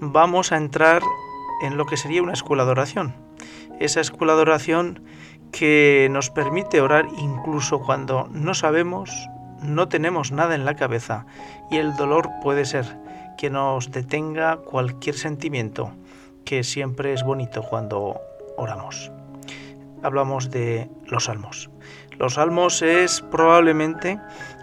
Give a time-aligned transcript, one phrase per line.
[0.00, 1.02] vamos a entrar
[1.60, 3.14] en lo que sería una escuela de oración.
[3.78, 5.02] Esa escuela de oración
[5.52, 9.10] que nos permite orar incluso cuando no sabemos,
[9.62, 11.26] no tenemos nada en la cabeza
[11.70, 12.98] y el dolor puede ser
[13.36, 15.92] que nos detenga cualquier sentimiento,
[16.44, 18.20] que siempre es bonito cuando
[18.56, 19.10] oramos.
[20.02, 21.70] Hablamos de los salmos.
[22.18, 24.18] Los salmos es probablemente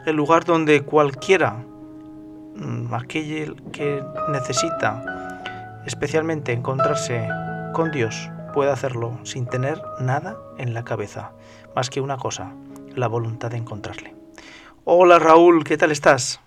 [0.06, 1.64] el lugar donde cualquiera,
[2.56, 5.27] mm, aquel que necesita
[5.88, 7.28] especialmente encontrarse
[7.74, 11.32] con Dios, puede hacerlo sin tener nada en la cabeza,
[11.76, 12.54] más que una cosa,
[12.94, 14.14] la voluntad de encontrarle.
[14.84, 16.42] Hola Raúl, ¿qué tal estás?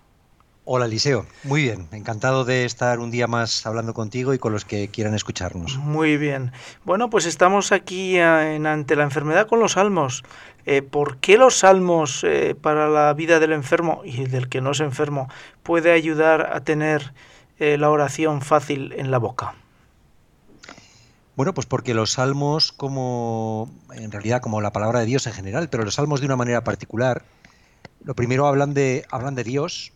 [0.63, 4.63] Hola Eliseo, muy bien, encantado de estar un día más hablando contigo y con los
[4.63, 5.77] que quieran escucharnos.
[5.77, 6.51] Muy bien,
[6.85, 10.23] bueno pues estamos aquí eh, en, ante la enfermedad con los salmos.
[10.67, 14.71] Eh, ¿Por qué los salmos eh, para la vida del enfermo y del que no
[14.71, 15.29] es enfermo
[15.63, 17.11] puede ayudar a tener
[17.61, 19.53] eh, la oración fácil en la boca?
[21.35, 25.69] Bueno, pues porque los salmos, como en realidad como la palabra de Dios en general,
[25.69, 27.23] pero los salmos de una manera particular,
[28.03, 29.93] lo primero hablan de, hablan de Dios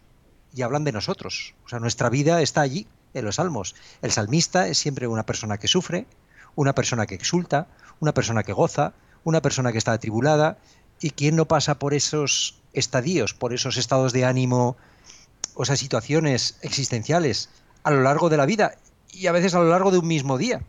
[0.53, 1.55] y hablan de nosotros.
[1.65, 3.73] O sea, nuestra vida está allí, en los salmos.
[4.03, 6.05] El salmista es siempre una persona que sufre,
[6.53, 7.65] una persona que exulta,
[7.99, 8.93] una persona que goza,
[9.23, 10.59] una persona que está atribulada.
[11.01, 14.77] ¿Y quién no pasa por esos estadios, por esos estados de ánimo
[15.55, 17.49] o esas situaciones existenciales
[17.83, 18.75] a lo largo de la vida
[19.11, 20.61] y a veces a lo largo de un mismo día.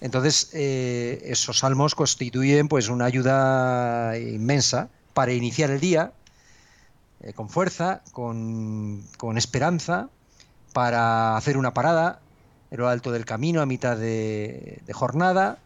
[0.00, 6.12] Entonces, eh, esos salmos constituyen pues una ayuda inmensa para iniciar el día
[7.20, 9.04] eh, con fuerza, con,
[9.36, 10.08] esperanza,
[10.72, 12.20] para hacer una parada
[12.70, 15.58] en lo alto del camino a mitad de, jornada,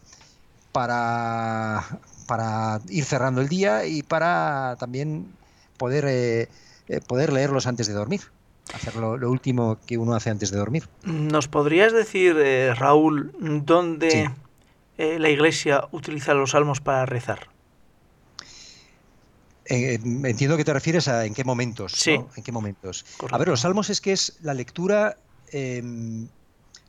[0.72, 1.84] para,
[2.26, 5.32] para, ir cerrando el día y para también
[5.76, 6.48] poder eh,
[6.88, 8.22] eh, poder leerlos antes de dormir.
[8.72, 10.88] Hacer lo, último que uno hace antes de dormir.
[11.04, 14.30] ¿Nos podrías decir, eh, Raúl, dónde
[14.96, 17.48] eh, la Iglesia utiliza los salmos para rezar?
[19.66, 21.92] entiendo que te refieres a en qué momentos.
[21.92, 22.20] Sí.
[22.36, 23.06] ¿En qué momentos?
[23.30, 25.16] A ver, los salmos es que es la lectura
[25.52, 26.28] em,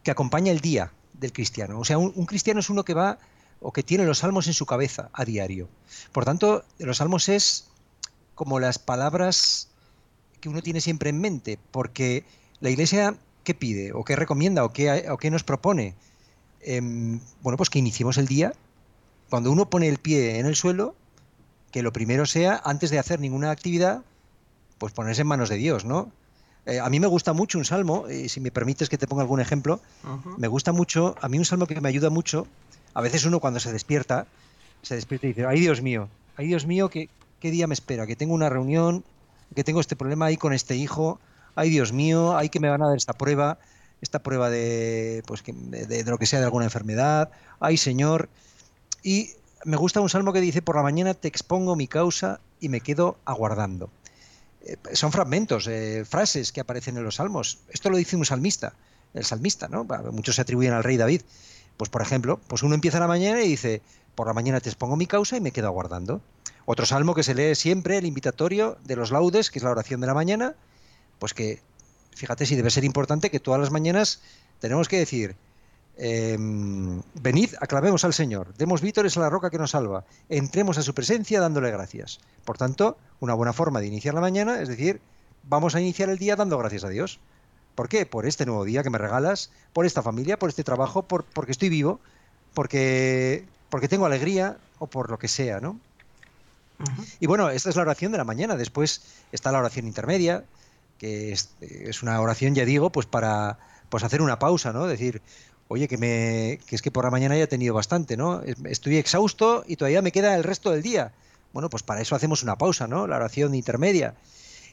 [0.04, 1.80] que acompaña el día del cristiano.
[1.80, 3.18] O sea, un, un, cristiano es uno que va
[3.62, 5.70] o que tiene los salmos en su cabeza a diario.
[6.12, 7.70] Por tanto, los salmos es
[8.34, 9.70] como las palabras
[10.40, 12.24] que uno tiene siempre en mente, porque
[12.60, 13.94] la Iglesia, ¿qué pide?
[13.94, 14.64] ¿O qué recomienda?
[14.64, 15.96] ¿O qué, o qué nos propone?
[16.62, 18.54] Em, bueno, pues que iniciemos el día.
[19.30, 20.96] Cuando uno pone el pie en el suelo,
[21.72, 24.04] que lo primero sea, antes de hacer ninguna actividad,
[24.78, 26.12] pues ponerse en manos de Dios, ¿no?
[26.66, 29.22] Eh, a mí me gusta mucho un salmo, y si me permites que te ponga
[29.22, 29.80] algún ejemplo,
[30.38, 32.48] me gusta mucho, a mí un salmo que me ayuda mucho,
[32.94, 34.26] a veces uno cuando se despierta,
[34.82, 37.10] se despierta y dice, ay Dios mío, ay Dios mío, ¿qué,
[37.40, 38.08] qué día me espera?
[38.08, 39.04] Que tengo una reunión,
[39.54, 41.20] que tengo este problema ahí con este hijo,
[41.56, 43.58] ay Dios mío, hay que me van a dar esta prueba,
[44.02, 47.30] esta prueba de, pues, de, lo que sea de alguna enfermedad,
[47.60, 48.30] ay Señor.
[49.04, 49.32] Y
[49.64, 52.82] me gusta un salmo que dice, por la mañana te expongo mi causa y me
[52.82, 53.90] quedo aguardando.
[54.66, 57.60] Eh, son fragmentos, eh, frases que aparecen en los salmos.
[57.70, 58.74] Esto lo dice un salmista,
[59.14, 59.86] el salmista, ¿no?
[60.12, 61.22] Muchos se atribuyen al rey David.
[61.78, 63.82] Pues por ejemplo, pues uno empieza la mañana y dice,
[64.16, 66.22] por la mañana te expongo mi causa y me quedo aguardando.
[66.66, 70.02] Otro salmo que se lee siempre, el invitatorio de los laudes, que es la oración
[70.02, 70.56] de la mañana,
[71.20, 71.62] pues que,
[72.16, 74.22] fíjate si debe ser importante que todas las mañanas
[74.60, 75.36] tenemos que decir,
[75.98, 80.82] em, venid, aclamemos al Señor, demos vítores a la roca que nos salva, entremos a
[80.82, 82.20] su presencia dándole gracias.
[82.44, 85.02] Por tanto, una buena forma de iniciar la mañana es decir,
[85.44, 87.20] vamos a iniciar el día dando gracias a Dios.
[87.76, 88.06] ¿Por qué?
[88.06, 91.52] Por este nuevo día que me regalas, por esta familia, por este trabajo, por, porque
[91.52, 92.00] estoy vivo,
[92.54, 95.80] porque, porque tengo alegría o por lo que sea, ¿no?
[97.20, 98.56] Y bueno, esta es la oración de la mañana.
[98.56, 99.02] Después
[99.32, 100.44] está la oración intermedia,
[100.98, 103.58] que es, una oración, ya digo, pues para
[103.90, 104.88] pues hacer una pausa, ¿no?
[104.88, 105.22] Decir,
[105.68, 108.42] oye, que, me, que es que por la mañana ya he tenido bastante, ¿no?
[108.66, 111.14] Estoy exhausto y todavía me queda el resto del día.
[111.54, 113.08] Bueno, pues para eso hacemos una pausa, ¿no?
[113.08, 114.16] La oración intermedia.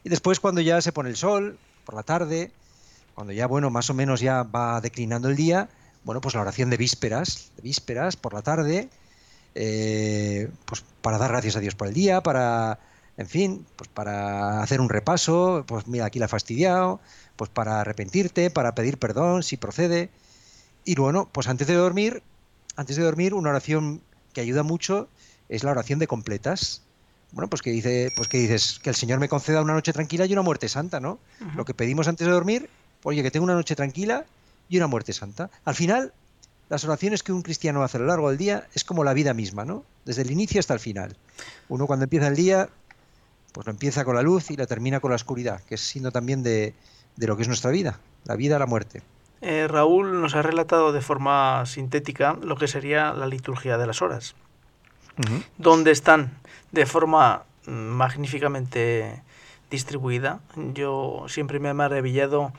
[0.05, 2.51] Y después cuando ya se pone el sol, por la tarde,
[3.15, 5.69] cuando ya, bueno, más o menos ya va declinando el día,
[6.05, 8.89] bueno, pues la oración de vísperas, de vísperas por la tarde,
[9.55, 12.79] eh, pues para dar gracias a Dios por el día, para,
[13.17, 17.01] en fin, pues para hacer un repaso, pues mira, aquí la ha fastidiado,
[17.37, 20.11] pues para arrepentirte, para pedir perdón si procede.
[20.85, 22.23] y bueno, pues antes de dormir,
[22.77, 24.03] antes de dormir, una oración
[24.33, 25.09] que ayuda mucho
[25.49, 26.83] es la oración de completas.
[27.33, 30.27] Bueno, pues que dice, pues que dices que el Señor me conceda una noche tranquila
[30.27, 31.19] y una muerte santa, ¿no?
[31.57, 32.69] Lo que pedimos antes de dormir,
[33.05, 34.27] oye, que tenga una noche tranquila
[34.69, 35.51] y una muerte santa.
[35.65, 36.13] Al final,
[36.73, 39.35] las oraciones que un cristiano hace a lo largo del día es como la vida
[39.35, 39.85] misma, ¿no?
[40.07, 41.19] Desde el inicio hasta el final.
[41.69, 42.71] Uno cuando empieza el día,
[43.53, 46.13] pues lo empieza con la luz y lo termina con la oscuridad, que es signo
[46.13, 46.73] también de,
[47.19, 49.03] lo que es nuestra vida, la vida, la muerte.
[49.43, 54.01] Eh, Raúl nos ha relatado de forma sintética lo que sería la liturgia de las
[54.01, 54.35] horas,
[55.59, 56.39] donde están
[56.71, 59.23] de forma magníficamente
[59.71, 60.41] distribuida.
[60.73, 62.55] Yo siempre me he maravillado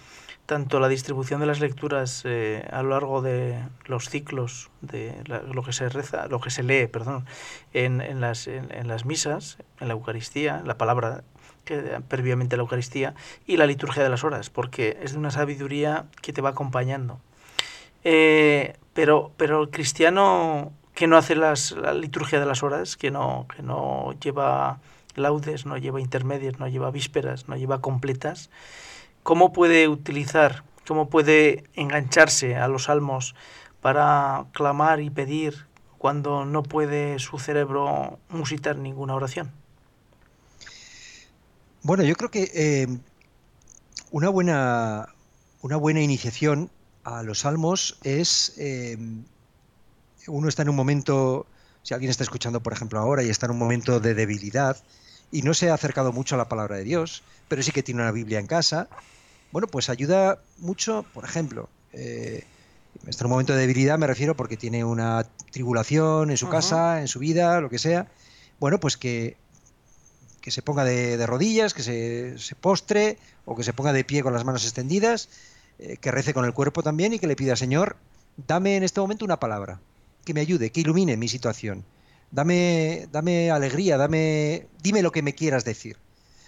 [0.45, 5.63] tanto la distribución de las lecturas eh, a lo largo de los ciclos de lo
[5.63, 7.25] que se reza, lo que se lee, perdón,
[7.73, 11.23] en, en, las, en, las misas, en la Eucaristía, la palabra
[11.63, 13.15] que previamente la Eucaristía
[13.47, 17.21] y la liturgia de las horas, porque es de una sabiduría que te va acompañando.
[18.03, 23.11] Eh, pero, pero el cristiano que no hace las, la liturgia de las horas, que
[23.11, 24.79] no, que no lleva
[25.15, 28.49] laudes, no lleva intermedias, no lleva vísperas, no lleva completas,
[29.23, 33.35] ¿cómo puede utilizar, cómo puede engancharse a los salmos
[33.81, 35.65] para clamar y pedir
[35.97, 39.51] cuando no puede su cerebro musitar ninguna oración?
[41.81, 42.87] Bueno, yo creo que eh,
[44.11, 45.09] una, buena,
[45.61, 46.69] una buena iniciación
[47.03, 48.97] a los salmos es, eh,
[50.27, 51.45] uno está en un momento,
[51.81, 54.77] si alguien está escuchando por ejemplo ahora y está en un momento de debilidad
[55.33, 58.01] y no se ha acercado mucho a la palabra de Dios, pero sí que tiene
[58.01, 58.87] una Biblia en casa,
[59.51, 62.45] bueno, pues ayuda mucho, por ejemplo, eh,
[63.05, 67.07] en un momento de debilidad me refiero porque tiene una tribulación en su casa, en
[67.07, 68.07] su vida, lo que sea,
[68.59, 69.35] bueno, pues que
[70.39, 74.33] que se ponga de, rodillas, que se, postre o que se ponga de pie con
[74.33, 75.29] las manos extendidas,
[75.79, 77.95] eh, que rece con el cuerpo también y que le pida, Señor,
[78.45, 79.79] dame en este momento una palabra,
[80.25, 81.85] que me ayude, que ilumine mi situación.
[82.33, 85.97] Dame, dame alegría, dame, dime lo que me quieras decir.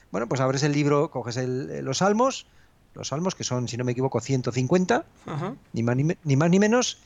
[0.10, 2.48] Bueno, pues abres el libro, coges los salmos,
[2.96, 5.06] los salmos que son, si no me equivoco, 150,
[5.74, 6.98] ni, más, ni, ni más ni menos,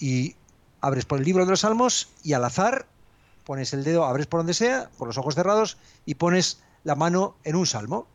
[0.00, 0.36] y
[0.80, 2.86] abres por el libro de los salmos y al azar
[3.44, 5.76] pones el dedo, abres por donde sea, por los ojos cerrados,
[6.06, 8.06] y pones la mano en un salmo.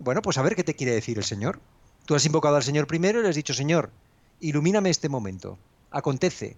[0.00, 1.60] Bueno, pues a ver qué te quiere decir el Señor.
[2.04, 3.90] Tú has invocado al Señor primero y le has dicho, Señor,
[4.40, 5.56] ilumíname este momento.
[5.90, 6.56] Acontece.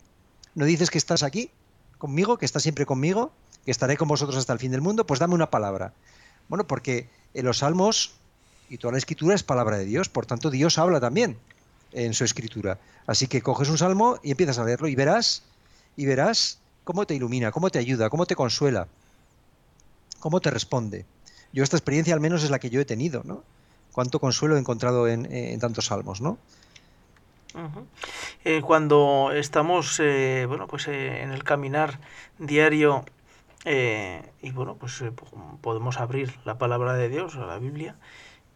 [0.56, 1.52] ¿No dices que estás aquí
[2.00, 3.30] conmigo, que estás siempre conmigo,
[3.64, 5.06] que estaré con vosotros hasta el fin del mundo?
[5.06, 5.92] Pues dame una palabra.
[6.48, 8.14] Bueno, porque en los salmos
[8.68, 11.38] y toda la escritura es palabra de Dios, por tanto Dios habla también
[11.92, 12.78] en su escritura.
[13.06, 15.42] Así que coges un salmo y empiezas a leerlo y verás,
[15.96, 18.88] y verás cómo te ilumina, cómo te ayuda, cómo te consuela,
[20.18, 21.04] cómo te responde.
[21.52, 23.42] Yo esta experiencia al menos es la que yo he tenido, ¿no?
[23.92, 26.38] Cuánto consuelo he encontrado en, tantos salmos, ¿no?
[28.44, 31.98] Eh, cuando estamos, eh, bueno, pues eh, en el caminar
[32.38, 33.04] diario
[33.66, 35.04] y bueno, pues
[35.60, 37.94] podemos abrir la palabra de Dios, la Biblia,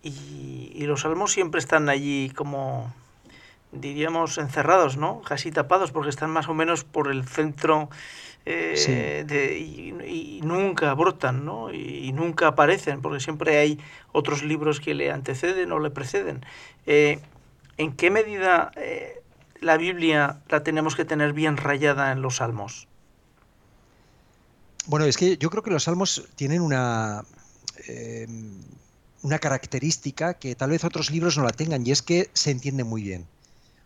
[0.02, 2.90] y, y los salmos siempre están allí como
[3.70, 5.20] diríamos, encerrados, ¿no?
[5.20, 7.90] Casi tapados, porque están más o menos por el centro
[8.46, 11.70] de, y, nunca brotan, ¿no?
[11.70, 13.78] Y, nunca aparecen, porque siempre hay
[14.12, 16.46] otros libros que le anteceden o le preceden.
[17.76, 19.22] Eh, ¿En qué medida eh,
[19.60, 22.88] la Biblia la tenemos que tener bien rayada en los salmos?
[24.86, 27.24] Bueno, es que yo creo que los salmos tienen una
[29.22, 32.84] una característica que tal vez otros libros no la tengan y es que se entiende
[32.84, 33.26] muy bien.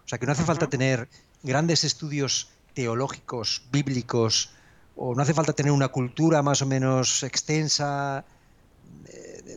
[0.05, 1.09] O sea, que no hace falta tener
[1.43, 4.51] grandes estudios teológicos, bíblicos,
[4.97, 8.25] o no hace falta tener una cultura más o menos extensa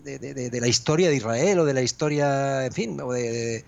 [0.04, 3.66] de, la historia de Israel o de la historia, en fin, o de,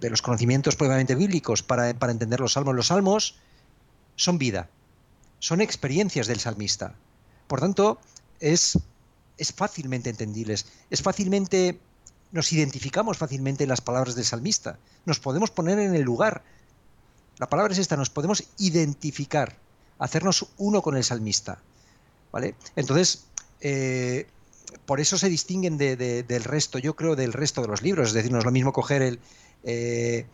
[0.00, 2.74] los conocimientos probablemente bíblicos para, para entender los salmos.
[2.74, 3.36] Los salmos
[4.16, 4.68] son vida,
[5.38, 6.94] son experiencias del salmista.
[7.46, 7.98] Por tanto,
[8.40, 8.78] es,
[9.38, 11.80] es fácilmente entendibles, es fácilmente
[12.30, 14.78] nos identificamos fácilmente en las palabras del salmista.
[15.06, 16.42] Nos podemos poner en el lugar.
[17.38, 19.56] La palabra es esta, nos podemos identificar,
[19.98, 21.58] hacernos uno con el salmista.
[22.30, 22.54] ¿Vale?
[22.76, 23.24] Entonces,
[23.60, 24.26] eh,
[24.86, 28.08] por eso se distinguen del resto, yo creo, del resto de los libros.
[28.08, 29.18] Es decir, no es lo mismo coger el,
[29.64, 30.26] eh,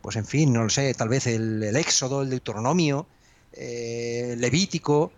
[0.00, 3.06] pues en fin, no lo sé, tal vez el, Éxodo, el Deuteronomio,
[3.52, 5.12] eh, Levítico,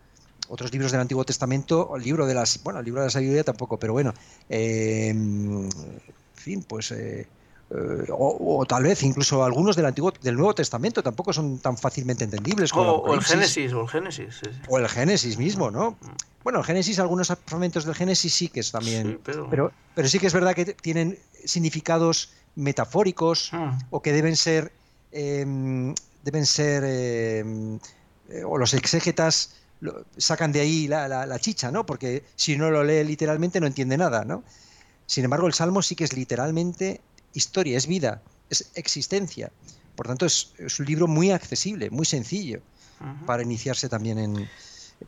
[0.49, 3.45] otros libros del Antiguo Testamento, el libro de las, bueno, el libro de la sabiduría
[3.45, 4.12] tampoco, pero bueno,
[4.49, 6.95] fin, pues...
[7.76, 12.23] Eh, o, tal vez incluso algunos del antiguo del Nuevo Testamento tampoco son tan fácilmente
[12.23, 16.07] entendibles como o, el Génesis o el Génesis o el Génesis mismo no mm.
[16.45, 19.73] bueno el Génesis algunos fragmentos del Génesis sí que es también pero...
[19.95, 20.09] pero...
[20.09, 23.71] sí que es verdad que tienen significados metafóricos mm.
[23.90, 24.71] o que deben ser
[25.11, 27.78] em, deben ser, em,
[28.31, 29.57] eh, o los exégetas
[30.16, 31.85] sacan de ahí la, chicha, ¿no?
[31.85, 34.43] Porque si no lo lee literalmente no entiende nada, ¿no?
[35.07, 37.02] Sin embargo, el Salmo sí que es literalmente
[37.35, 39.50] historia, es vida, es existencia.
[39.97, 42.61] Por tanto, es, un libro muy accesible, muy sencillo
[43.26, 44.49] para iniciarse también en,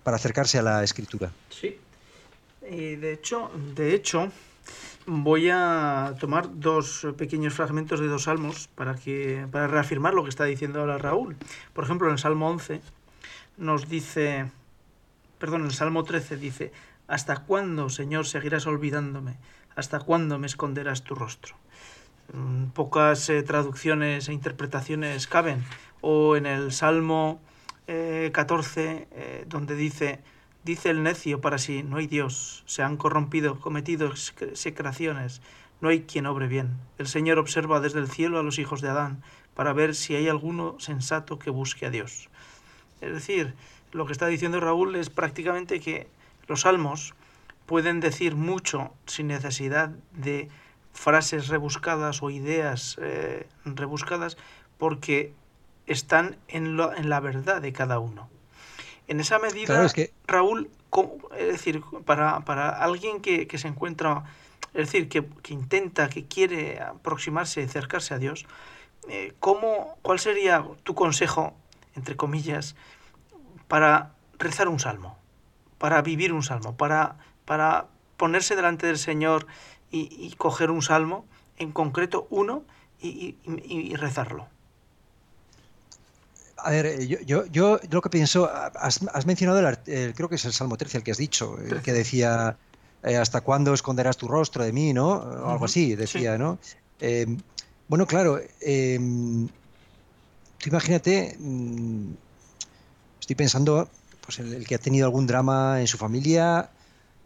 [0.03, 1.33] para acercarse a la escritura.
[1.51, 1.79] Sí.
[2.69, 4.31] Y de hecho, de hecho,
[5.07, 10.31] voy a tomar dos pequeños fragmentos de dos salmos para que para reafirmar lo que
[10.31, 11.37] está diciendo ahora Raúl.
[11.73, 12.81] Por ejemplo, en el Salmo 11
[13.57, 14.51] nos dice,
[15.39, 16.73] perdón, en el Salmo 13 dice,
[17.07, 19.37] ¿hasta cuándo, Señor, seguirás olvidándome?
[19.77, 21.55] ¿Hasta cuándo me esconderás tu rostro?
[22.33, 25.65] Mm, pocas eh, traducciones e interpretaciones caben.
[26.01, 27.41] O en el Salmo
[27.87, 30.21] 14, eh, eh, donde dice,
[30.65, 35.41] dice el necio para sí, no hay Dios, se han corrompido, cometido secreciones,
[35.81, 36.79] no hay quien obre bien.
[36.99, 39.23] El Señor observa desde el cielo a los hijos de Adán
[39.55, 42.29] para ver si hay alguno sensato que busque a Dios.
[43.01, 43.55] Es decir,
[43.93, 46.09] lo que está diciendo Raúl es prácticamente que
[46.49, 47.15] los salmos
[47.67, 50.49] pueden decir mucho sin necesidad de
[50.97, 54.37] frases rebuscadas o ideas eh, rebuscadas
[54.79, 55.33] porque
[55.87, 58.29] están en, en, la verdad de cada uno.
[59.07, 59.87] En esa medida,
[60.27, 60.71] Raúl,
[61.39, 64.25] es decir, para, para alguien que, se encuentra,
[64.75, 68.47] es decir, que, intenta, que quiere aproximarse, acercarse a Dios,
[69.09, 71.55] eh, ¿cómo, ¿cuál sería tu consejo,
[71.95, 72.75] entre comillas,
[73.69, 75.17] para rezar un salmo,
[75.79, 77.87] para vivir un salmo, para, para
[78.17, 79.47] ponerse delante del Señor
[79.91, 81.25] y, coger un salmo,
[81.59, 82.65] en concreto uno,
[83.01, 84.49] y, rezarlo.
[86.59, 90.45] A ver, eh, yo, yo, yo, lo que pienso, has, mencionado, el, creo que es
[90.45, 92.57] el Salmo 13 el que has dicho, el que decía,
[93.03, 94.93] eh, ¿hasta cuándo esconderás tu rostro de mí?
[94.93, 95.09] ¿no?
[95.09, 96.59] O algo así, decía, ¿no?
[96.99, 97.39] Em,
[97.89, 99.47] bueno, claro, em,
[100.59, 102.13] tú imagínate, mm,
[103.21, 103.89] estoy pensando,
[104.23, 106.71] pues el, el, que ha tenido algún drama en su familia,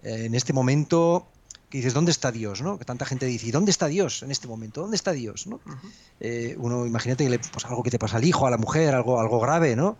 [0.03, 1.27] eh, en este momento,
[1.71, 2.61] que dices, ¿dónde está Dios?
[2.63, 2.79] ¿no?
[2.79, 4.83] Que tanta gente dice, ¿y dónde está Dios en este momento?
[4.83, 5.47] ¿Dónde está Dios?
[5.47, 5.61] ¿no?
[6.19, 8.95] Eh, uno, imagínate que le, pues, algo que te pasa al hijo, a la mujer,
[8.95, 9.97] algo, algo grave, ¿no?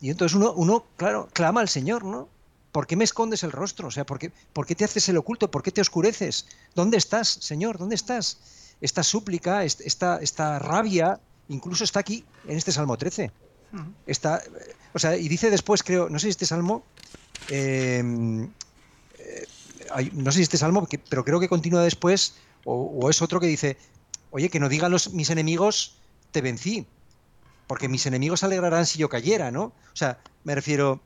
[0.00, 2.28] Y entonces uno, uno, claro, clama al Señor, ¿no?
[2.72, 3.88] ¿Por qué me escondes el rostro?
[3.88, 5.50] O sea, ¿por qué, ¿por qué te haces el oculto?
[5.50, 6.46] ¿Por qué te oscureces?
[6.74, 7.78] ¿Dónde estás, Señor?
[7.78, 8.38] ¿Dónde estás?
[8.80, 13.30] Esta súplica, esta, esta rabia, incluso está aquí, en este Salmo 13.
[14.06, 14.42] Está,
[14.92, 16.84] o sea, y dice después, creo, no sé si este salmo,
[17.48, 18.02] eh,
[20.12, 23.76] no sé si este salmo, pero creo que continúa después, o, es otro que dice,
[24.30, 25.96] oye, que no digan los, mis enemigos,
[26.30, 26.86] te vencí,
[27.66, 29.64] porque mis enemigos se alegrarán si yo cayera, ¿no?
[29.64, 31.00] O sea, me refiero,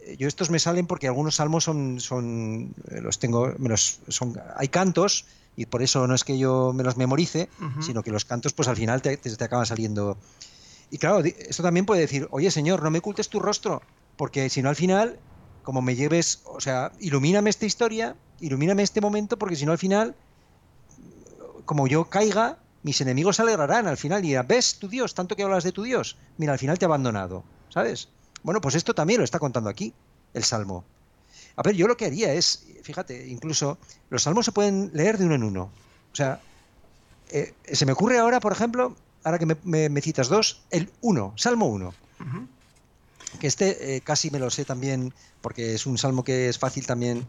[0.00, 4.40] eh, yo estos me salen porque algunos salmos son, son eh, los tengo, me son,
[4.56, 7.48] hay cantos, y por eso no es que yo me los memorice,
[7.80, 10.16] sino que los cantos, pues al final te, te, te acaban saliendo.
[10.90, 13.82] Y claro, esto también puede decir, oye Señor, no me ocultes tu rostro,
[14.16, 15.18] porque si no al final
[15.62, 19.78] como me lleves, o sea, ilumíname esta historia, ilumíname este momento, porque si no al
[19.78, 20.14] final,
[21.64, 25.14] como yo caiga, mis enemigos se alegrarán al final y dirán, ¿ves tu Dios?
[25.14, 26.16] Tanto que hablas de tu Dios.
[26.38, 28.08] Mira, al final te ha abandonado, ¿sabes?
[28.42, 29.92] Bueno, pues esto también lo está contando aquí,
[30.32, 30.84] el Salmo.
[31.56, 35.26] A ver, yo lo que haría es, fíjate, incluso los salmos se pueden leer de
[35.26, 35.70] uno en uno.
[36.12, 36.40] O sea,
[37.30, 41.66] eh, se me ocurre ahora, por ejemplo, ahora que me, citas dos, el uno, Salmo
[41.66, 41.94] 1
[43.40, 46.86] que este eh, casi me lo sé también, porque es un salmo que es fácil
[46.86, 47.26] también,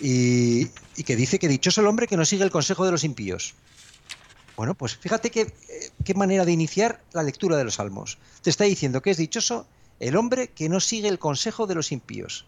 [0.00, 0.66] y,
[1.04, 3.54] que dice que dichoso el hombre que no sigue el consejo de los impíos.
[4.56, 8.18] Bueno, pues fíjate qué, eh, qué manera de iniciar la lectura de los salmos.
[8.42, 9.66] Te está diciendo que es dichoso
[10.00, 12.46] el hombre que no sigue el consejo de los impíos,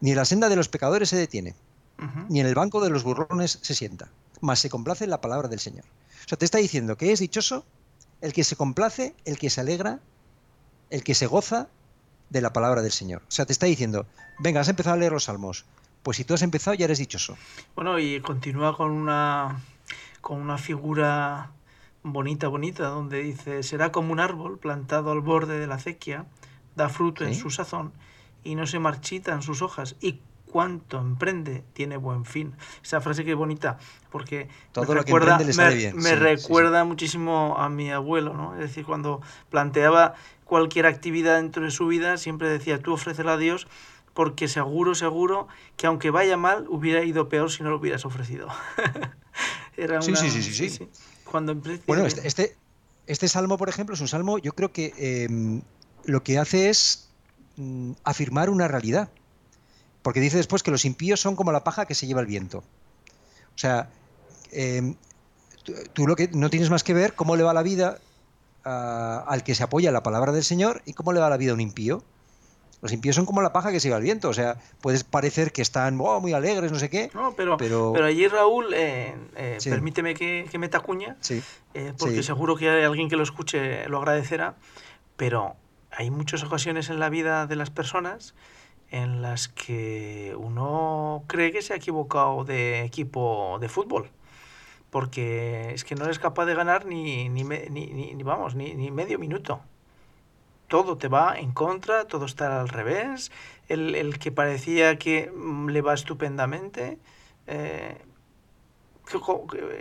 [0.00, 1.54] ni en la senda de los pecadores se detiene,
[2.28, 4.10] ni en el banco de los burrones se sienta,
[4.40, 5.84] mas se complace en la palabra del Señor.
[6.24, 7.64] O sea, te está diciendo que es dichoso
[8.20, 10.00] el que se complace, el que se alegra,
[10.90, 11.68] el que se goza
[12.30, 13.22] de la palabra del Señor.
[13.22, 14.06] O sea, te está diciendo,
[14.38, 15.64] venga, has empezado a leer los salmos.
[16.02, 17.36] Pues si tú has empezado, ya eres dichoso.
[17.74, 19.60] Bueno, y continúa con una,
[20.20, 21.50] con una figura
[22.02, 26.26] bonita, bonita, donde dice, será como un árbol plantado al borde de la acequia,
[26.76, 27.92] da fruto en su sazón
[28.42, 29.96] y no se marchita en sus hojas.
[30.00, 30.20] Y
[30.54, 32.54] cuanto emprende tiene buen fin.
[32.80, 33.76] Esa frase que es bonita,
[34.12, 38.54] porque Todo me recuerda, me, recuerda muchísimo a mi abuelo, ¿no?
[38.54, 39.20] Es decir, cuando
[39.50, 43.66] planteaba cualquier actividad dentro de su vida, siempre decía, tú ofrécela a Dios
[44.12, 48.46] porque seguro, seguro que aunque vaya mal, hubiera ido peor si no lo hubieras ofrecido.
[49.76, 50.88] Era sí, sí, sí, sí, sí.
[51.24, 52.56] Cuando bueno, este, este,
[53.08, 55.62] este, salmo, por ejemplo, es un salmo, yo creo que em,
[56.04, 57.10] lo que hace es
[57.56, 59.10] mm, afirmar una realidad.
[60.04, 62.58] Porque dice después que los impíos son como la paja que se lleva el viento.
[62.58, 63.88] O sea,
[64.52, 64.96] em,
[65.64, 67.98] tú, tú, lo que no tienes más que ver cómo le va la vida
[68.64, 71.52] al que se apoya en la palabra del Señor y cómo le va la vida
[71.52, 72.04] a un impío.
[72.82, 75.62] Los impíos son como la paja que sigue al viento, o sea, puedes parecer que
[75.62, 77.10] están oh, muy alegres, no sé qué.
[77.14, 77.94] No, pero, pero...
[78.04, 81.42] allí Raúl, eh, eh, permíteme que, que me tacuña, sí.
[81.72, 84.56] Eh, porque seguro que hay alguien que lo escuche lo agradecerá,
[85.16, 85.56] pero
[85.90, 88.34] hay muchas ocasiones en la vida de las personas
[88.90, 94.10] en las que uno cree que se ha equivocado de equipo de fútbol
[94.94, 99.18] porque es que no eres capaz de ganar ni, ni, ni, vamos, ni, ni, medio
[99.18, 99.60] minuto.
[100.68, 103.32] Todo te va en contra, todo está al revés.
[103.66, 107.00] El, el que parecía que mm, le va estupendamente,
[107.48, 107.98] eh,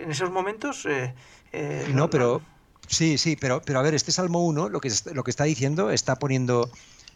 [0.01, 0.83] en esos momentos...
[0.87, 1.13] Eh,
[1.51, 2.41] eh, no, pero...
[2.87, 5.91] Sí, sí, pero, pero a ver, este Salmo 1 lo que, lo que está diciendo
[5.91, 6.71] está poniendo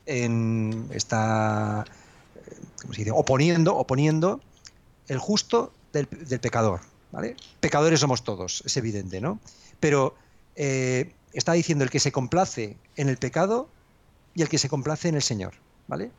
[0.08, 0.88] en...
[0.92, 1.86] está...
[2.82, 3.12] ¿cómo se dice?
[3.12, 4.42] Oponiendo, oponiendo
[5.08, 6.82] el justo del, pecador.
[7.60, 9.40] Pecadores somos todos, es evidente, ¿no?
[9.80, 10.16] Pero
[10.56, 13.70] eh, está diciendo el que se complace en el pecado
[14.36, 15.54] y el que se complace en el Señor,
[15.88, 16.12] ¿vale?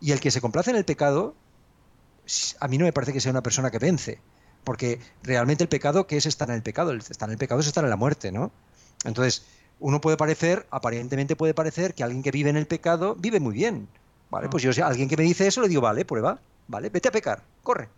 [0.00, 1.34] Y el que se complace en el pecado,
[2.60, 4.18] a mí no me parece que sea una persona que vence,
[4.64, 6.92] porque realmente el pecado, ¿qué es estar en el pecado?
[6.92, 8.50] Estar en el pecado es estar en la muerte, ¿no?
[9.04, 9.44] Entonces,
[9.80, 13.54] uno puede parecer, aparentemente puede parecer que alguien que vive en el pecado vive muy
[13.54, 13.88] bien,
[14.30, 14.48] ¿vale?
[14.48, 16.88] Pues yo, si alguien que me dice eso, le digo, vale, prueba, ¿vale?
[16.88, 17.88] Vete a pecar, corre,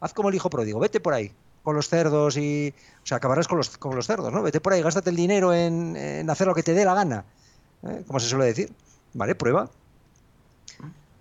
[0.00, 2.74] haz como el hijo pródigo, vete por ahí, con los cerdos y.
[3.02, 4.42] O sea, acabarás con los, con los cerdos, ¿no?
[4.42, 7.24] Vete por ahí, gástate el dinero en, hacer lo que te dé la gana.
[7.82, 8.02] ¿eh?
[8.06, 8.72] Como se suele decir.
[9.12, 9.34] ¿Vale?
[9.34, 9.68] Prueba.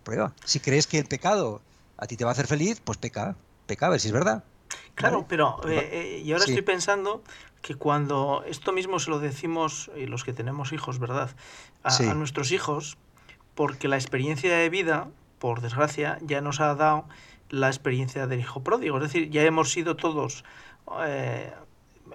[0.03, 0.33] Prueba.
[0.45, 1.61] Si crees que el pecado
[1.97, 3.35] a ti te va a hacer feliz, pues peca.
[3.65, 4.43] Peca, a ver si es verdad.
[4.95, 7.23] Claro, pero eh, eh, y ahora estoy pensando
[7.61, 11.35] que cuando esto mismo se lo decimos, y los que tenemos hijos, ¿verdad?
[11.83, 12.97] A, a nuestros hijos,
[13.55, 17.05] porque la experiencia de vida, por desgracia, ya nos ha dado
[17.49, 18.97] la experiencia del hijo pródigo.
[18.97, 20.43] Es decir, ya hemos sido todos
[21.05, 21.51] eh,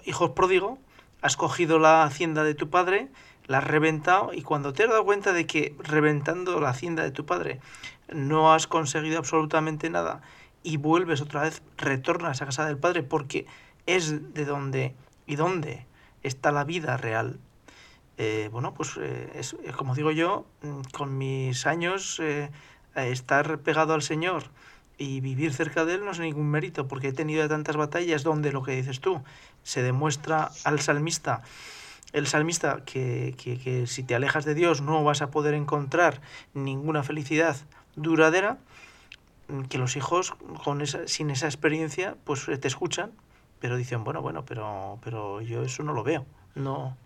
[0.05, 0.79] hijos pródigo,
[1.21, 3.09] has cogido la hacienda de tu padre,
[3.47, 7.11] la has reventado y cuando te has dado cuenta de que reventando la hacienda de
[7.11, 7.59] tu padre
[8.11, 10.21] no has conseguido absolutamente nada
[10.63, 13.45] y vuelves otra vez, retornas a casa del padre porque
[13.85, 15.85] es de donde y dónde
[16.23, 17.39] está la vida real.
[18.17, 22.21] Eh, bueno, pues eh, es, como digo yo, mm, con mis años,
[22.95, 24.43] estar pegado al Señor,
[24.97, 28.51] y vivir cerca de él no es ningún mérito, porque he tenido tantas batallas donde
[28.51, 29.21] lo que dices tú
[29.63, 31.41] se demuestra al salmista,
[32.13, 36.21] el salmista, que, que, si te alejas de Dios no vas a poder encontrar
[36.53, 37.57] ninguna felicidad
[37.95, 38.57] duradera,
[39.69, 40.33] que los hijos
[40.63, 43.11] con esa, sin esa experiencia pues te escuchan,
[43.59, 46.97] pero dicen, bueno, bueno, pero, pero yo eso no lo veo, no...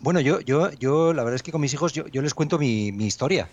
[0.00, 2.58] Bueno, yo, yo, yo la verdad es que con mis hijos yo, yo les cuento
[2.58, 3.48] mi, mi historia.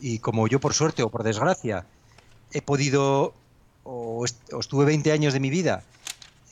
[0.00, 1.84] Y como yo por suerte o por desgracia
[2.52, 3.34] he podido,
[3.84, 5.82] o, estuve 20 años de mi vida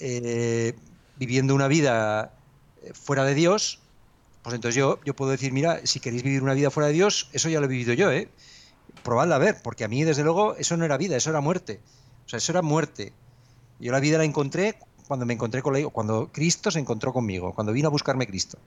[0.00, 0.74] eh,
[1.16, 2.32] viviendo una vida
[2.82, 3.80] eh, fuera de Dios,
[4.42, 7.28] pues entonces yo, yo puedo decir, mira, si queréis vivir una vida fuera de Dios,
[7.32, 8.28] eso ya lo he vivido yo, ¿eh?
[9.02, 11.80] Probadla a ver, porque a mí, desde luego, eso no era vida, eso era muerte.
[12.26, 13.12] O sea, eso era muerte.
[13.80, 17.54] Yo la vida la encontré cuando me encontré con la, cuando Cristo se encontró conmigo,
[17.54, 18.58] cuando vino a buscarme Cristo.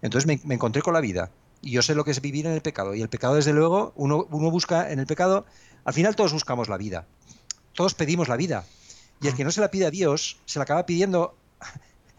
[0.00, 1.30] Entonces me, me, encontré con la vida.
[1.60, 2.94] Y yo sé lo que es vivir en el pecado.
[2.94, 5.44] Y el pecado, desde luego, uno, uno busca en el pecado
[5.84, 7.06] al final todos buscamos la vida,
[7.74, 8.64] todos pedimos la vida.
[9.20, 11.34] Y el que no se la pide a Dios, se la acaba pidiendo,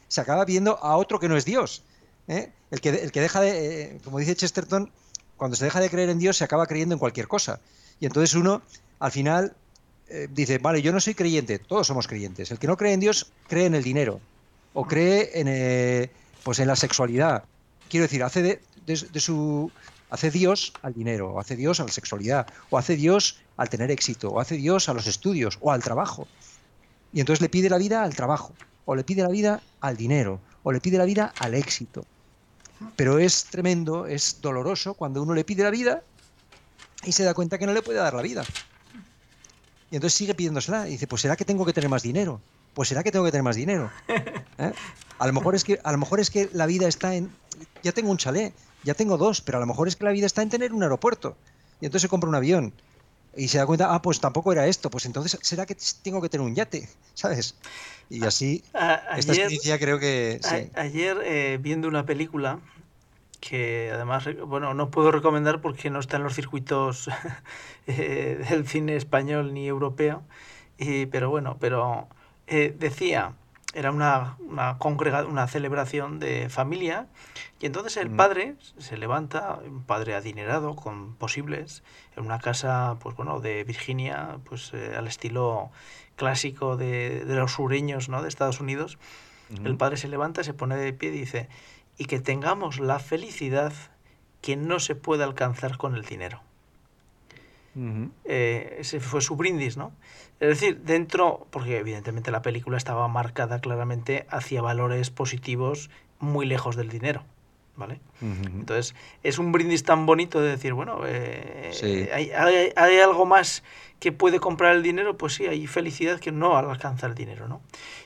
[0.08, 1.84] se acaba pidiendo a otro que no es Dios.
[2.28, 2.52] ¿eh?
[2.72, 4.91] El, que, el que deja de, eh, como dice Chesterton,
[5.38, 7.60] cuando se deja de creer en Dios, se acaba creyendo en cualquier cosa.
[8.00, 8.62] Y entonces uno,
[9.00, 9.56] al final,
[10.10, 12.52] eh, dice, vale, yo no soy creyente, todos somos creyentes.
[12.52, 14.20] El que no cree en Dios, cree en el dinero.
[14.74, 16.10] O cree en,
[16.44, 17.44] pues en la sexualidad.
[17.89, 19.72] Quiero decir, hace de su
[20.13, 23.89] hace Dios al dinero, o hace Dios a la sexualidad, o hace Dios al tener
[23.89, 26.28] éxito, o hace Dios a los estudios, o al trabajo.
[27.12, 28.54] Y entonces le pide la vida al trabajo,
[28.86, 32.06] o le pide la vida al dinero, o le pide la vida al éxito.
[32.96, 36.04] Pero es tremendo, es doloroso cuando uno le pide la vida
[37.04, 38.44] y se da cuenta que no le puede dar la vida.
[39.94, 42.42] Y entonces sigue pidiéndosela y dice, pues será que tengo que tener más dinero.
[42.74, 43.92] Pues será que tengo que tener más dinero.
[44.08, 44.72] ¿Eh?
[45.20, 47.30] A lo mejor es que a lo mejor es que la vida está en
[47.84, 50.26] ya tengo un chalet, ya tengo dos, pero a lo mejor es que la vida
[50.26, 51.38] está en tener un aeropuerto.
[51.80, 52.74] Y entonces se compra un avión.
[53.38, 56.30] Y se da cuenta, ah, pues tampoco era esto, pues entonces será que tengo que
[56.30, 57.54] tener un yate, ¿sabes?
[58.10, 60.40] Y así, esta experiencia creo que...
[60.74, 62.62] ayer, eh, viendo una película,
[63.44, 67.10] que además, bueno, no puedo recomendar porque no está en los circuitos
[67.88, 70.24] eh, del cine español ni europeo,
[70.78, 72.08] y, pero bueno, pero
[72.48, 73.34] eh, decía
[73.74, 74.78] era una, una,
[75.28, 77.08] una celebración de familia
[77.60, 78.16] y entonces el mm.
[78.16, 81.84] padre se levanta, un padre adinerado con posibles,
[82.16, 85.70] en una casa pues bueno de Virginia, pues eh, al estilo
[86.16, 88.22] clásico de, de, los sureños ¿no?
[88.22, 88.98] de Estados Unidos.
[89.64, 91.48] El padre se levanta, se pone de pie y dice,
[91.98, 93.74] y que tengamos la felicidad
[94.42, 96.42] que no se puede alcanzar con el dinero.
[98.26, 99.94] Eh, ese fue su brindis, ¿no?
[100.40, 106.76] Es decir, dentro, porque evidentemente la película estaba marcada claramente hacia valores positivos muy lejos
[106.76, 107.24] del dinero.
[107.76, 108.00] ¿Vale?
[108.22, 113.64] Entonces, es un brindis tan bonito de decir, bueno, eh, hay, algo más
[114.00, 117.62] que puede comprar el dinero, pues sí, hay felicidad que no alcanza el dinero, ¿no?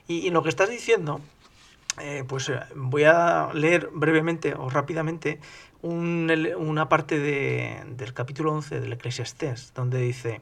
[0.08, 1.20] Y, y lo que estás diciendo,
[2.00, 5.40] eh, pues voy a leer brevemente o rápidamente
[5.82, 10.42] una parte del capítulo 11 del Eclesiastés, donde dice,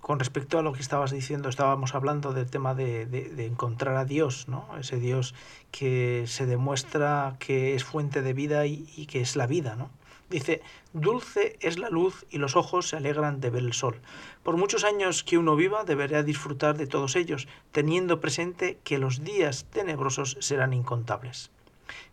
[0.00, 3.02] con respecto a lo que estabas diciendo, estábamos hablando del tema de,
[3.46, 4.66] encontrar a Dios, ¿no?
[4.78, 5.34] Ese Dios
[5.70, 9.90] que se demuestra que es fuente de vida y, que es la vida, ¿no?
[10.30, 10.60] Dice,
[10.92, 14.00] dulce es la luz y los ojos se alegran de ver el sol.
[14.42, 19.24] Por muchos años que uno viva deberá disfrutar de todos ellos, teniendo presente que los
[19.24, 21.50] días tenebrosos serán incontables.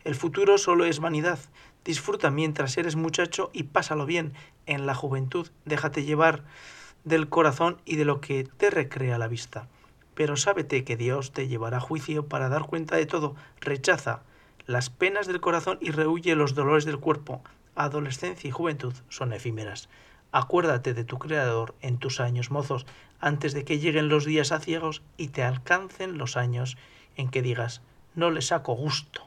[0.06, 1.40] El futuro solo es vanidad,
[1.86, 4.34] Disfruta mientras eres muchacho y pásalo bien
[4.66, 5.50] en la juventud.
[5.66, 6.44] Déjate llevar
[7.04, 9.68] del corazón y de lo que te recrea la vista.
[10.16, 13.36] Pero sábete que Dios te llevará a juicio para dar cuenta de todo.
[13.62, 14.24] Rechaza
[14.66, 17.44] las penas del corazón y rehuye los dolores del cuerpo.
[17.76, 19.90] Adolescencia y juventud son efímeras.
[20.32, 22.86] Acuérdate de tu Creador en tus años mozos,
[23.20, 26.78] antes de que lleguen los días aciagos y te alcancen los años
[27.16, 27.82] en que digas,
[28.16, 29.24] no le saco gusto.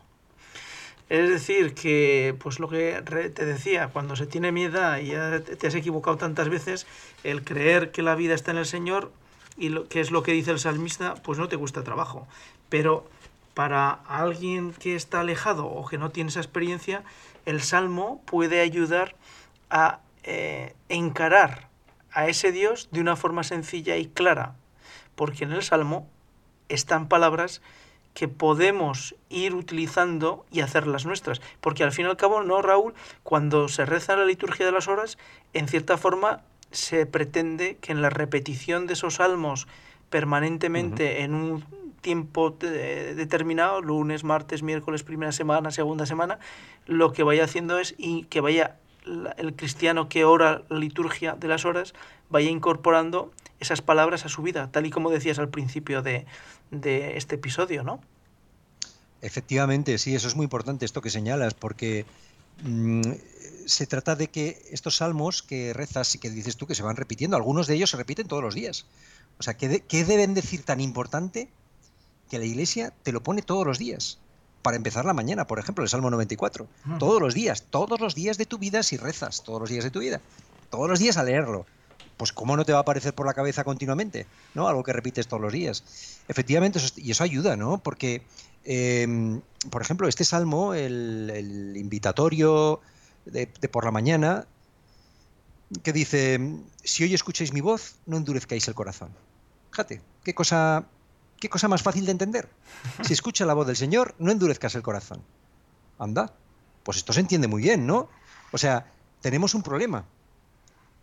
[1.08, 5.66] Es decir, que pues lo que te decía, cuando se tiene miedo y ya te
[5.66, 6.87] has equivocado tantas veces,
[7.24, 9.11] el creer que la vida está en el Señor
[9.56, 12.28] y lo, que es lo que dice el salmista, pues no te cuesta trabajo.
[12.68, 13.08] Pero
[13.54, 17.02] para alguien que está alejado o que no tiene esa experiencia,
[17.46, 19.16] el salmo puede ayudar
[19.70, 21.68] a eh, encarar
[22.12, 24.55] a ese Dios de una forma sencilla y clara,
[25.14, 26.09] porque en el salmo
[26.68, 27.62] están palabras
[28.14, 31.40] que podemos ir utilizando y hacerlas nuestras.
[31.61, 34.88] Porque al fin y al cabo, no, Raúl, cuando se reza la liturgia de las
[34.88, 35.18] horas,
[35.53, 39.68] en cierta forma se pretende que en la repetición de esos salmos
[40.11, 41.64] permanentemente en un
[42.00, 46.38] tiempo determinado, lunes, martes, miércoles, primera semana, segunda semana,
[46.87, 48.76] lo que vaya haciendo es y que vaya
[49.37, 51.94] el cristiano que ora la liturgia de las horas
[52.28, 56.26] vaya incorporando esas palabras a su vida, tal y como decías al principio de,
[56.70, 58.00] este episodio, ¿no?
[59.20, 62.06] Efectivamente, sí, eso es muy importante esto que señalas, porque
[62.62, 63.02] mm,
[63.66, 66.96] se trata de que estos salmos que rezas y que dices tú que se van
[66.96, 68.87] repitiendo, algunos de ellos se repiten todos los días.
[69.38, 71.48] O sea, ¿qué, qué deben decir tan importante
[72.29, 74.19] que la iglesia te lo pone todos los días?
[74.62, 76.67] Para empezar la mañana, por ejemplo, el Salmo 94.
[76.99, 79.91] Todos los días, todos los días de tu vida si rezas, todos los días de
[79.91, 80.21] tu vida.
[80.71, 81.64] Todos los días a leerlo
[82.19, 84.69] pues cómo no te va a aparecer por la cabeza continuamente, ¿no?
[84.69, 86.21] Algo que repites todos los días.
[86.27, 87.79] Efectivamente, y eso ayuda, ¿no?
[87.79, 88.23] Porque,
[88.64, 92.81] em, por ejemplo, este salmo, el, invitatorio
[93.25, 94.47] de, por la mañana,
[95.85, 96.41] que dice,
[96.83, 99.11] si hoy escucháis mi voz, no endurezcáis el corazón.
[99.71, 100.87] Fíjate, qué cosa,
[101.40, 102.48] qué cosa más fácil de entender.
[103.03, 105.22] Si escucha la voz del Señor, no endurezcas el corazón.
[105.98, 106.35] Anda,
[106.83, 108.09] pues esto se entiende muy bien, ¿no?
[108.53, 110.05] O sea, tenemos un problema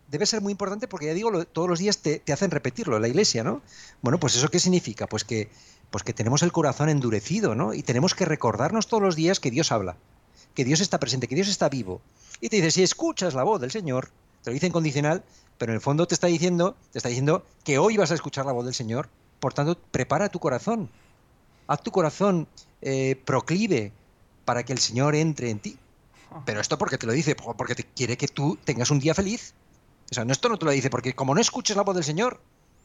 [0.08, 3.42] debe ser muy importante porque ya digo, todos los días te, hacen repetirlo, la iglesia,
[3.44, 3.62] ¿no?
[4.02, 5.06] Bueno, pues eso qué significa?
[5.06, 5.50] Pues que,
[5.90, 7.74] pues que tenemos el corazón endurecido, ¿no?
[7.74, 9.96] Y tenemos que recordarnos todos los días que Dios habla,
[10.54, 12.00] que Dios está presente, que Dios está vivo.
[12.40, 14.10] Y te dice, si escuchas la voz del Señor,
[14.42, 15.24] te lo dice en condicional,
[15.58, 18.46] pero en el fondo te está diciendo, te está diciendo que hoy vas a escuchar
[18.46, 19.08] la voz del Señor.
[19.40, 20.90] Por tanto, prepara tu corazón.
[21.66, 22.46] Haz tu corazón
[22.82, 23.92] eh, proclive
[24.44, 25.78] para que el Señor entre en ti.
[26.44, 29.54] Pero esto porque te lo dice, porque te quiere que tú tengas un día feliz,
[30.10, 32.40] o sea, esto no te lo dice porque como no escuches la voz del Señor,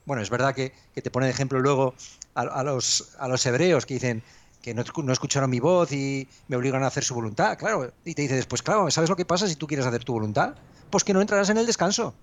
[0.06, 1.94] bueno, es verdad que, te pone de ejemplo luego
[2.34, 4.24] a, los, a los hebreos que dicen
[4.62, 7.92] que no, no, escucharon mi voz y me obligan a hacer su voluntad, claro.
[8.06, 10.56] Y te dice después, claro, ¿sabes lo que pasa si tú quieres hacer tu voluntad?
[10.90, 12.14] Pues que no entrarás en el descanso.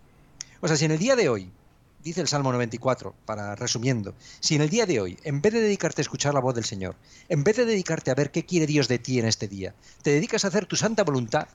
[0.61, 1.51] O sea, si en el día de hoy,
[2.09, 5.61] dice el Salmo 94, para resumiendo, si en el día de hoy, en vez de
[5.61, 6.97] dedicarte a escuchar la voz del Señor,
[7.29, 10.11] en vez de dedicarte a ver qué quiere Dios de ti en este día, te
[10.11, 11.49] dedicas a hacer tu santa voluntad,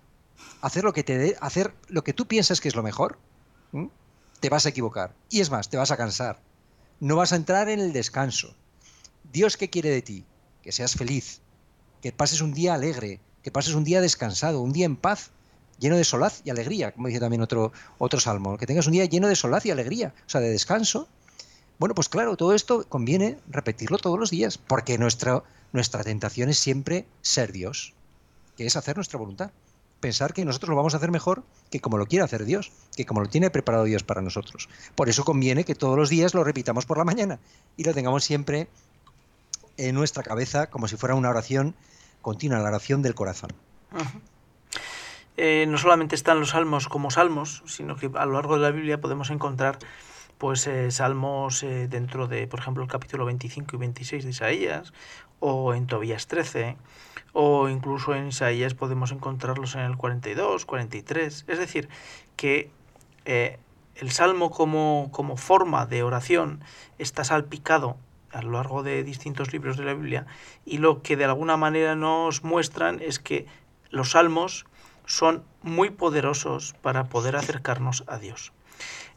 [0.62, 3.18] hacer lo que te hacer lo que tú piensas que es lo mejor,
[4.40, 5.16] te vas a equivocar.
[5.30, 6.42] Y es más, te vas a cansar.
[7.00, 8.56] No vas a entrar en el descanso.
[9.32, 10.26] Dios, ¿qué quiere de ti?
[10.62, 11.42] Que seas feliz,
[12.02, 15.32] que pases un día alegre, que pases un día descansado, un día en paz,
[15.84, 19.06] lleno de solaz y alegría, como dice también otro, otro salmo, que tengas un día
[19.06, 21.10] lleno de solaz y alegría, o sea, de descanso.
[21.78, 25.44] Bueno, pues claro, todo esto conviene repetirlo todos los días, porque nuestra,
[25.74, 27.94] nuestra tentación es siempre ser Dios,
[28.56, 29.52] que es hacer nuestra voluntad
[30.00, 33.06] pensar que nosotros lo vamos a hacer mejor que como lo quiere hacer Dios, que
[33.06, 34.68] como lo tiene preparado Dios para nosotros.
[34.96, 37.40] Por eso conviene que todos los días lo repitamos por la mañana
[37.78, 38.68] y lo tengamos siempre
[39.78, 41.74] en nuestra cabeza como si fuera una oración
[42.22, 43.52] continua, la oración del corazón.
[45.36, 48.72] Eh, no solamente están los salmos como salmos, sino que a lo largo de la
[48.72, 49.80] Biblia podemos encontrar
[50.38, 54.94] pues eh, salmos eh, dentro de, por ejemplo, el capítulo 25 y 26 de Isaías,
[55.40, 56.78] o en Tobías 13,
[57.34, 61.46] o incluso en Isaías podemos encontrarlos en el 42, 43.
[61.48, 61.90] Es decir,
[62.36, 62.70] que
[63.26, 66.62] el salmo como, como forma de oración
[66.98, 67.98] está salpicado
[68.32, 70.26] a lo largo de distintos libros de la Biblia
[70.66, 73.46] y lo que de alguna manera nos muestran es que
[73.92, 74.66] los salmos
[75.06, 78.54] son muy poderosos para poder acercarnos a Dios.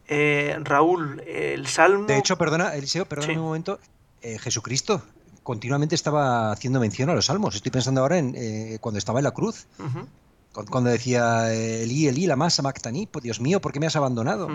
[0.09, 2.07] Eh, Raúl, el salmo...
[2.07, 3.81] De hecho, perdona, Eliseo, perdona un momento,
[4.23, 5.03] eh, Jesucristo
[5.43, 7.55] continuamente estaba haciendo mención a los salmos.
[7.55, 9.69] Estoy pensando ahora en eh, cuando estaba en la cruz
[10.65, 14.49] cuando decía Elí, Elí, la masa Mactaní, pues Dios mío, ¿por qué me has abandonado?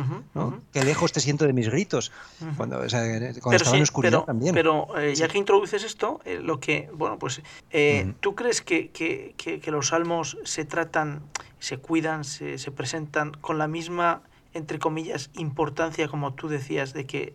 [0.73, 2.11] Qué lejos te siento de mis gritos.
[2.57, 4.55] Cuando, estaba en oscuridad también.
[4.55, 8.89] Pero eh, ya que introduces esto, eh, lo que, bueno, pues, eh, ¿tú crees que,
[8.89, 11.21] que, que, los salmos se tratan,
[11.59, 14.21] se cuidan, se, se presentan con la misma,
[14.53, 17.33] entre comillas, importancia, como tú decías, de que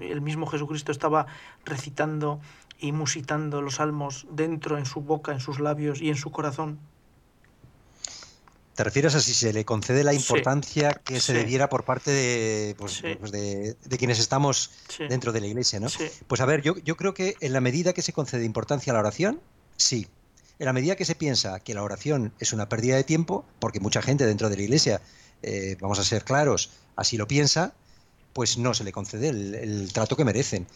[0.00, 1.26] el mismo Jesucristo estaba
[1.64, 2.40] recitando
[2.78, 6.78] y musitando los salmos dentro, en su boca, en sus labios y en su corazón?
[8.78, 13.02] ¿Te refieres a si se le concede la importancia que se debiera por parte pues,
[13.18, 14.70] pues de, de, quienes estamos
[15.08, 15.80] dentro de la iglesia?
[15.80, 15.88] ¿no?
[16.28, 18.94] Pues a ver, yo, yo creo que en la medida que se concede importancia a
[18.94, 19.40] la oración,
[19.76, 20.06] sí.
[20.60, 23.80] En la medida que se piensa que la oración es una pérdida de tiempo, porque
[23.80, 25.02] mucha gente dentro de la iglesia,
[25.42, 27.74] eh, vamos a ser claros, así lo piensa,
[28.32, 30.68] pues no se le concede el, trato que merecen.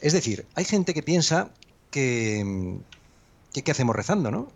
[0.00, 1.50] Es decir, hay gente que piensa
[1.90, 2.78] que,
[3.62, 4.48] ¿qué, hacemos rezando, no?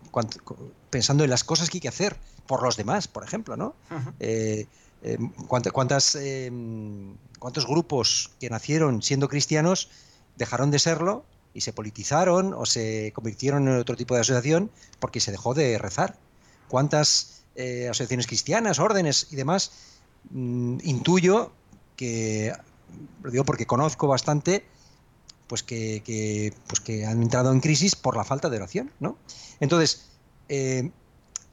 [0.89, 3.75] pensando en las cosas que hay que hacer por los demás, por ejemplo, ¿no?
[4.19, 4.67] Eh,
[5.01, 9.89] eh, ¿Cuántas, em, ¿Cuántos grupos que nacieron siendo cristianos
[10.37, 15.19] dejaron de serlo y se politizaron o se convirtieron en otro tipo de asociación porque
[15.19, 16.17] se dejó de rezar?
[16.67, 19.71] ¿Cuántas eh, asociaciones cristianas, órdenes y demás?
[20.31, 21.51] Mm, intuyo
[21.95, 22.53] que,
[23.21, 24.65] lo digo porque conozco bastante,
[25.53, 29.19] pues que, pues que han entrado en crisis por la falta de oración, ¿no?
[29.59, 30.09] Entonces,
[30.49, 30.89] eh,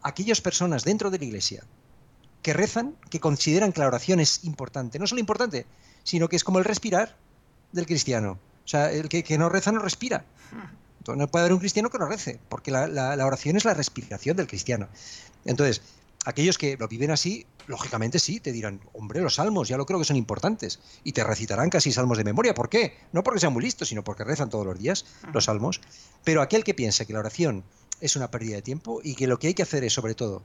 [0.01, 1.65] aquellas personas dentro de la iglesia
[2.41, 5.67] que rezan, que consideran que la oración es importante, no solo importante,
[6.03, 7.15] sino que es como el respirar
[7.73, 8.39] del cristiano.
[8.65, 10.25] O sea, el que, no reza no respira.
[11.01, 13.75] Entonces, no puede haber un cristiano que no rece, porque la, la oración es la
[13.75, 14.89] respiración del cristiano.
[15.45, 15.83] Entonces,
[16.25, 19.99] aquellos que lo viven así, lógicamente sí, te dirán, hombre, los salmos, ya lo creo
[19.99, 20.81] que son importantes.
[21.05, 22.55] Y te recitarán casi salmos de memoria.
[22.55, 22.97] ¿Por qué?
[23.13, 25.81] No porque sean muy listos, sino porque rezan todos los días los salmos.
[26.25, 27.65] Pero aquel que piensa que la oración
[28.01, 30.43] es una pérdida de tiempo y que lo que hay que hacer es, sobre todo,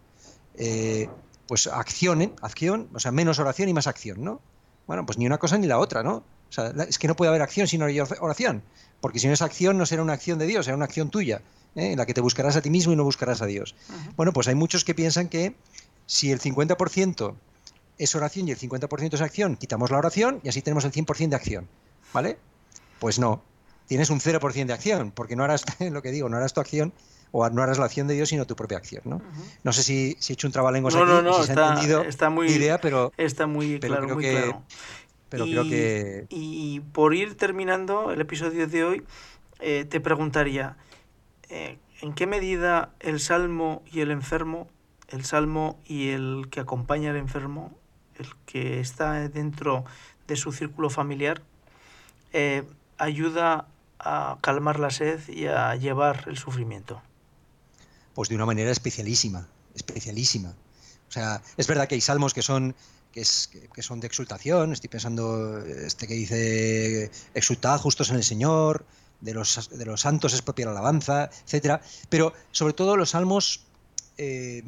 [0.57, 1.09] eh,
[1.47, 4.41] pues acción, acción, o sea, menos oración y más acción, ¿no?
[4.87, 6.23] Bueno, pues ni una cosa ni la otra, ¿no?
[6.49, 8.63] O sea, es que no puede haber acción si no hay oración.
[9.01, 11.41] Porque si no es acción, no será una acción de Dios, será una acción tuya.
[11.75, 11.91] ¿Eh?
[11.91, 13.75] en la que te buscarás a ti mismo y no buscarás a Dios.
[14.15, 15.55] Bueno, pues hay muchos que piensan que
[16.05, 17.35] si el 50%
[17.97, 21.29] es oración y el 50% es acción, quitamos la oración y así tenemos el 100%
[21.29, 21.67] de acción.
[22.13, 22.37] ¿Vale?
[22.99, 23.43] Pues no,
[23.87, 26.93] tienes un 0% de acción, porque no harás lo que digo, no harás tu acción
[27.31, 29.21] o no harás la acción de Dios, sino tu propia acción, ¿no?
[29.63, 31.69] No sé si, he hecho un trabalenguas no, aquí, no, no, si está, se ha
[31.69, 34.63] entendido está muy, idea, pero está muy claro, muy claro.
[35.27, 39.03] Pero y, creo que y por ir terminando el episodio de hoy,
[39.59, 40.77] eh, te preguntaría,
[41.49, 44.67] eh, ¿en qué medida el salmo y el enfermo,
[45.09, 47.77] el salmo y el que acompaña al enfermo,
[48.17, 49.85] el que está dentro
[50.27, 51.41] de su círculo familiar,
[52.33, 52.63] eh,
[52.97, 53.67] ayuda
[53.99, 57.01] a calmar la sed y a llevar el sufrimiento?
[58.13, 60.55] Pues de una manera especialísima, especialísima.
[61.07, 62.75] O sea, es verdad que hay salmos que son
[63.11, 68.23] que, es, que son de exultación, estoy pensando este que dice exultad justos en el
[68.23, 68.85] Señor,
[69.25, 71.81] de los, de los santos es propia la alabanza, etcétera.
[72.09, 73.65] Pero sobre todo los salmos,
[74.17, 74.63] eh,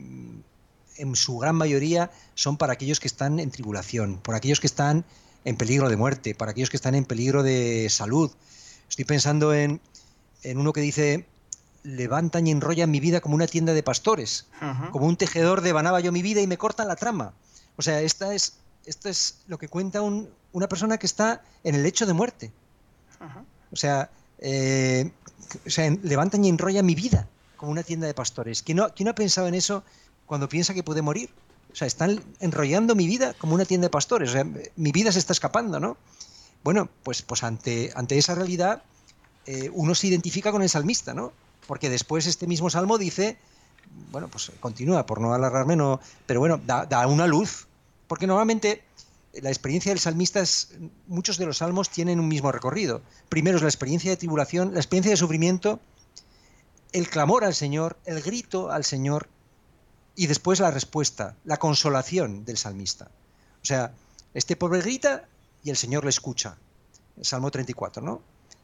[0.97, 5.05] en su gran mayoría, son para aquellos que están en tribulación, por aquellos que están
[5.45, 8.31] en peligro de muerte, para aquellos que están en peligro de salud.
[8.89, 9.79] Estoy pensando en,
[10.43, 11.27] en uno que dice,
[11.83, 14.47] levantan y enrollan mi vida como una tienda de pastores,
[14.91, 17.33] como un tejedor devanaba yo mi vida y me cortan la trama.
[17.77, 21.75] O sea, esta es, esto es lo que cuenta un, una persona que está en
[21.75, 22.51] el lecho de muerte.
[23.71, 25.11] O sea, eh,
[25.65, 28.61] o sea, levantan y enrollan mi vida como una tienda de pastores.
[28.61, 29.83] ¿Quién no, ¿Quién ha pensado en eso
[30.25, 31.29] cuando piensa que puede morir?
[31.71, 34.29] O sea, están enrollando mi vida como una tienda de pastores.
[34.29, 34.45] O sea,
[34.75, 35.97] mi vida se está escapando, ¿no?
[36.63, 38.83] Bueno, pues, pues ante, ante esa realidad
[39.45, 41.33] eh, uno se identifica con el salmista, ¿no?
[41.67, 43.37] Porque después este mismo salmo dice,
[44.11, 47.67] bueno, pues continúa, por no alargarme, no, pero bueno, da, da una luz.
[48.07, 48.83] Porque normalmente
[49.41, 50.69] la experiencia del salmista es,
[51.07, 53.01] muchos de los salmos tienen un mismo recorrido.
[53.29, 55.79] Primero es la experiencia de tribulación, la experiencia de sufrimiento
[56.93, 59.29] el clamor al Señor, el grito al Señor
[60.15, 63.11] y después la respuesta, la consolación del salmista.
[63.61, 63.93] O sea,
[64.33, 65.27] este pobre grita
[65.63, 66.57] y el Señor le escucha.
[67.17, 68.21] El Salmo 34, ¿no?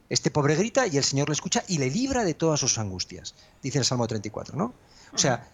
[0.08, 3.34] Este pobre grita y el Señor le escucha y le libra de todas sus angustias,
[3.62, 4.74] dice el Salmo 34, ¿no?
[5.12, 5.48] O sea,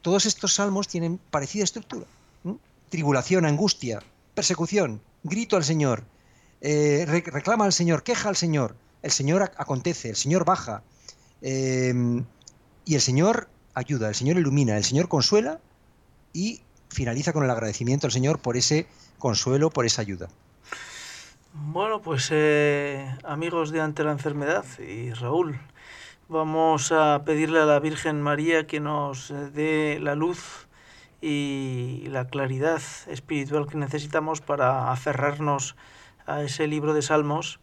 [0.00, 2.06] todos estos salmos tienen parecida estructura.
[2.88, 4.02] Tribulación, angustia,
[4.34, 6.04] persecución, grito al Señor,
[6.60, 10.82] eh, reclama al Señor, queja al Señor, el Señor acontece, el Señor baja,
[11.40, 12.24] em,
[12.84, 15.60] y el Señor ayuda, el Señor ilumina, el Señor consuela
[16.32, 18.86] y finaliza con el agradecimiento al Señor por ese
[19.18, 20.28] consuelo, por esa ayuda.
[21.54, 25.58] Bueno, pues eh, amigos de Ante la Enfermedad y Raúl,
[26.28, 30.66] vamos a pedirle a la Virgen María que nos eh, dé la luz
[31.22, 35.76] y la claridad espiritual que necesitamos para aferrarnos
[36.26, 37.60] a ese libro de Salmos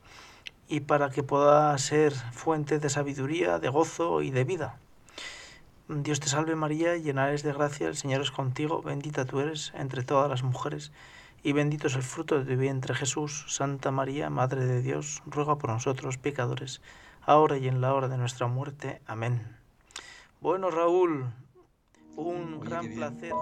[0.69, 4.79] y para que pueda ser fuente de sabiduría, de gozo y de vida.
[5.89, 9.73] Dios te salve María, llena eres de gracia, el Señor es contigo, bendita tú eres
[9.75, 10.91] entre todas las mujeres
[11.43, 13.45] y bendito es el fruto de tu vientre Jesús.
[13.47, 16.81] Santa María, Madre de Dios, ruega por nosotros pecadores,
[17.21, 19.01] ahora y en la hora de nuestra muerte.
[19.05, 19.57] Amén.
[20.41, 21.33] Bueno, Raúl,
[22.19, 23.33] un gran placer.